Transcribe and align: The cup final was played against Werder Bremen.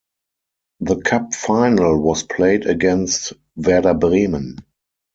The 0.79 0.99
cup 0.99 1.35
final 1.35 2.01
was 2.01 2.23
played 2.23 2.65
against 2.65 3.33
Werder 3.55 3.93
Bremen. 3.93 4.57